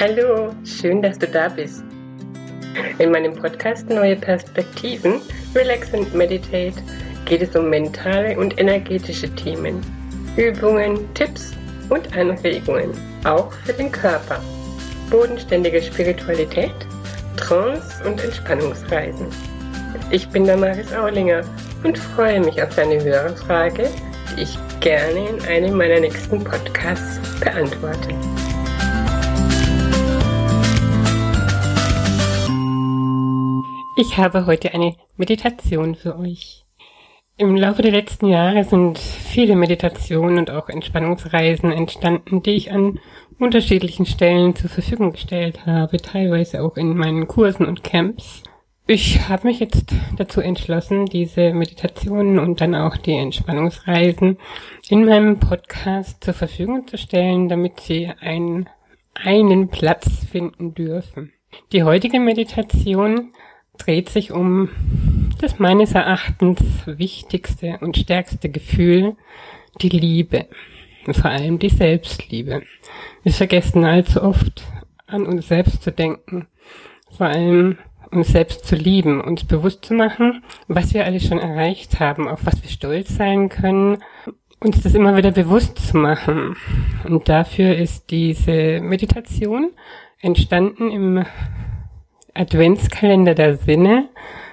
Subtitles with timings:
[0.00, 1.82] Hallo, schön, dass du da bist.
[3.00, 5.20] In meinem Podcast Neue Perspektiven,
[5.56, 6.80] Relax and Meditate
[7.24, 9.80] geht es um mentale und energetische Themen,
[10.36, 11.52] Übungen, Tipps
[11.88, 12.92] und Anregungen,
[13.24, 14.40] auch für den Körper,
[15.10, 16.76] bodenständige Spiritualität,
[17.36, 19.26] Trance und Entspannungsreisen.
[20.12, 21.42] Ich bin Damaris Aulinger
[21.82, 23.88] und freue mich auf deine Hörerfrage,
[24.36, 28.14] die ich gerne in einem meiner nächsten Podcasts beantworte.
[34.00, 36.64] Ich habe heute eine Meditation für euch.
[37.36, 43.00] Im Laufe der letzten Jahre sind viele Meditationen und auch Entspannungsreisen entstanden, die ich an
[43.40, 48.44] unterschiedlichen Stellen zur Verfügung gestellt habe, teilweise auch in meinen Kursen und Camps.
[48.86, 54.38] Ich habe mich jetzt dazu entschlossen, diese Meditationen und dann auch die Entspannungsreisen
[54.88, 58.68] in meinem Podcast zur Verfügung zu stellen, damit sie einen,
[59.14, 61.32] einen Platz finden dürfen.
[61.72, 63.32] Die heutige Meditation
[63.78, 64.68] dreht sich um
[65.40, 69.16] das meines Erachtens wichtigste und stärkste Gefühl,
[69.80, 70.46] die Liebe.
[71.10, 72.62] Vor allem die Selbstliebe.
[73.22, 74.64] Wir vergessen allzu oft
[75.06, 76.46] an uns selbst zu denken.
[77.16, 77.78] Vor allem
[78.10, 82.44] uns selbst zu lieben, uns bewusst zu machen, was wir alles schon erreicht haben, auf
[82.44, 83.98] was wir stolz sein können,
[84.60, 86.56] uns das immer wieder bewusst zu machen.
[87.04, 89.70] Und dafür ist diese Meditation
[90.20, 91.24] entstanden im
[92.38, 94.08] Adventskalender der Sinne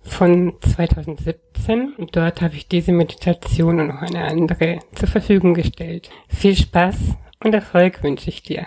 [0.00, 6.08] von 2017 und dort habe ich diese Meditation und noch eine andere zur Verfügung gestellt.
[6.28, 6.96] Viel Spaß
[7.44, 8.66] und Erfolg wünsche ich dir.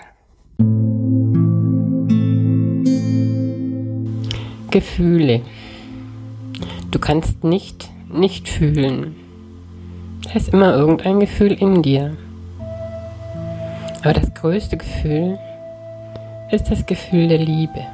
[4.70, 5.42] Gefühle.
[6.92, 9.16] Du kannst nicht nicht fühlen.
[10.23, 12.16] Da ist immer irgendein Gefühl in dir.
[14.04, 15.40] Aber das größte Gefühl
[16.52, 17.86] ist das Gefühl der Liebe.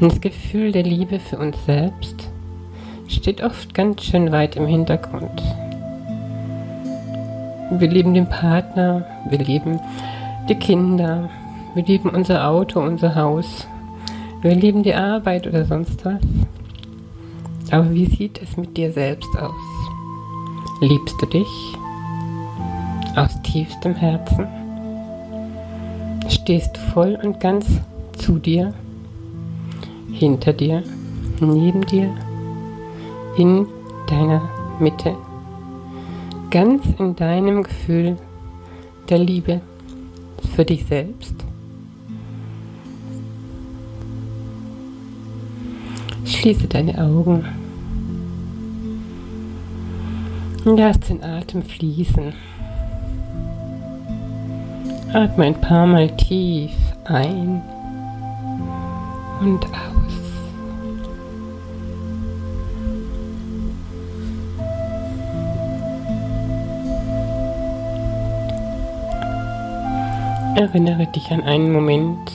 [0.00, 2.30] Das Gefühl der Liebe für uns selbst
[3.08, 5.42] steht oft ganz schön weit im Hintergrund.
[7.72, 9.80] Wir lieben den Partner, wir lieben
[10.48, 11.28] die Kinder,
[11.74, 13.66] wir lieben unser Auto, unser Haus,
[14.40, 16.22] wir lieben die Arbeit oder sonst was.
[17.72, 19.52] Aber wie sieht es mit dir selbst aus?
[20.80, 21.76] Liebst du dich
[23.16, 24.46] aus tiefstem Herzen?
[26.28, 27.66] Stehst du voll und ganz
[28.16, 28.72] zu dir?
[30.10, 30.82] Hinter dir,
[31.40, 32.10] neben dir,
[33.36, 33.66] in
[34.08, 34.42] deiner
[34.80, 35.16] Mitte,
[36.50, 38.16] ganz in deinem Gefühl
[39.08, 39.60] der Liebe
[40.54, 41.34] für dich selbst.
[46.24, 47.44] Schließe deine Augen
[50.64, 52.32] und lass den Atem fließen.
[55.12, 56.70] Atme ein paar Mal tief
[57.04, 57.62] ein
[59.40, 60.28] und aus.
[70.56, 72.32] Erinnere dich an einen Moment,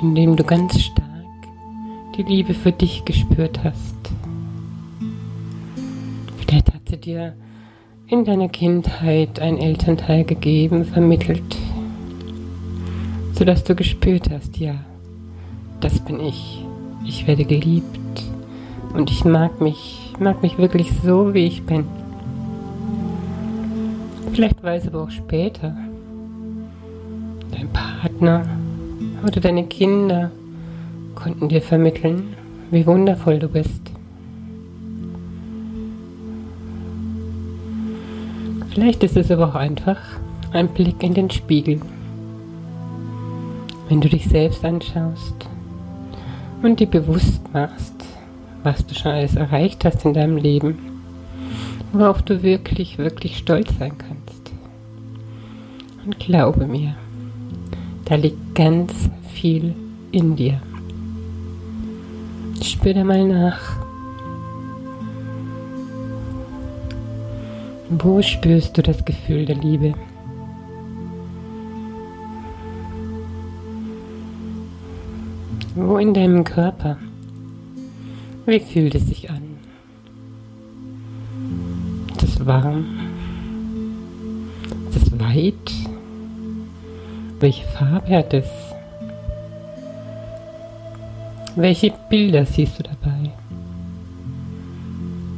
[0.00, 1.06] in dem du ganz stark
[2.16, 3.96] die Liebe für dich gespürt hast.
[6.38, 7.34] Vielleicht hat sie dir
[8.06, 11.56] in deiner Kindheit ein Elternteil gegeben, vermittelt,
[13.32, 14.76] sodass du gespürt hast, ja,
[15.80, 16.64] das bin ich.
[17.04, 18.22] Ich werde geliebt
[18.94, 21.84] und ich mag mich, mag mich wirklich so, wie ich bin.
[24.32, 25.76] Vielleicht weiß aber auch später
[27.50, 28.44] dein Partner
[29.26, 30.30] oder deine Kinder
[31.14, 32.34] konnten dir vermitteln,
[32.70, 33.80] wie wundervoll du bist.
[38.72, 39.98] Vielleicht ist es aber auch einfach
[40.52, 41.80] ein Blick in den Spiegel.
[43.88, 45.49] Wenn du dich selbst anschaust
[46.62, 47.94] und dir bewusst machst,
[48.62, 50.78] was du schon alles erreicht hast in deinem Leben,
[51.92, 54.52] worauf du wirklich, wirklich stolz sein kannst.
[56.04, 56.94] Und glaube mir,
[58.04, 59.74] da liegt ganz viel
[60.12, 60.60] in dir.
[62.62, 63.76] Spür da mal nach.
[67.88, 69.94] Wo spürst du das Gefühl der Liebe?
[75.76, 76.96] Wo in deinem Körper?
[78.44, 79.42] Wie fühlt es sich an?
[82.16, 82.86] Ist es warm?
[84.88, 85.54] Ist es weit?
[87.38, 88.48] Welche Farbe hat es?
[91.54, 93.30] Welche Bilder siehst du dabei?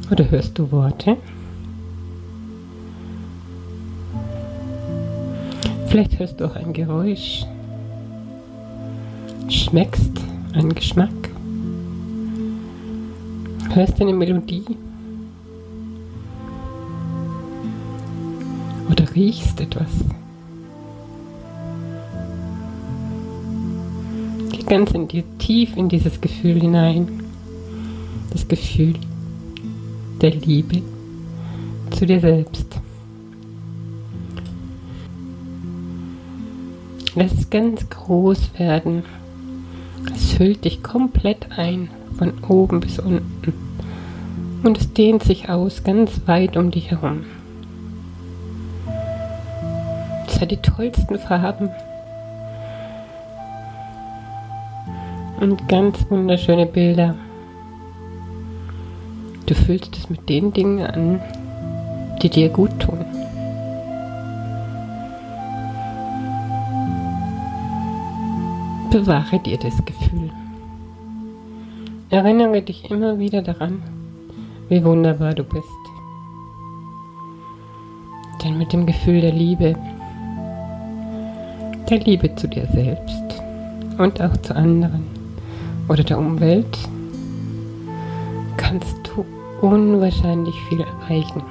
[0.09, 1.17] Oder hörst du Worte?
[5.87, 7.45] Vielleicht hörst du auch ein Geräusch
[9.53, 10.11] schmeckst
[10.53, 11.09] einen Geschmack,
[13.73, 14.65] hörst eine Melodie
[18.89, 19.89] oder riechst etwas.
[24.51, 27.23] Geh ganz in die, tief in dieses Gefühl hinein.
[28.31, 28.95] Das Gefühl
[30.21, 30.81] der Liebe
[31.91, 32.79] zu dir selbst.
[37.15, 39.03] Lass es ganz groß werden.
[40.11, 43.53] Es füllt dich komplett ein, von oben bis unten.
[44.63, 47.25] Und es dehnt sich aus, ganz weit um dich herum.
[50.27, 51.69] Es hat die tollsten Farben.
[55.39, 57.15] Und ganz wunderschöne Bilder.
[59.45, 61.21] Du fühlst es mit den Dingen an,
[62.21, 63.02] die dir gut tun.
[68.93, 70.29] Bewahre dir das Gefühl.
[72.11, 73.81] Erinnere dich immer wieder daran,
[74.69, 75.65] wie wunderbar du bist.
[78.43, 79.75] Denn mit dem Gefühl der Liebe,
[81.89, 83.41] der Liebe zu dir selbst
[83.97, 85.07] und auch zu anderen
[85.89, 86.77] oder der Umwelt,
[88.57, 89.25] kannst du
[89.65, 91.41] unwahrscheinlich viel erreichen.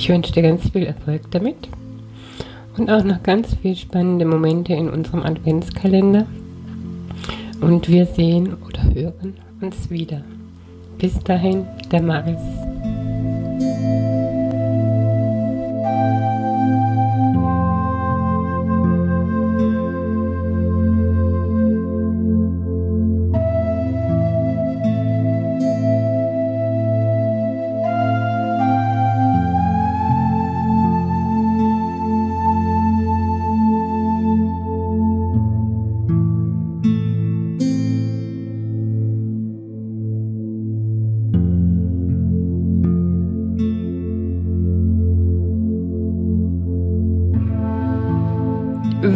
[0.00, 1.68] Ich wünsche dir ganz viel Erfolg damit
[2.78, 6.24] und auch noch ganz viele spannende Momente in unserem Adventskalender.
[7.60, 10.22] Und wir sehen oder hören uns wieder.
[10.96, 12.69] Bis dahin, der Maris.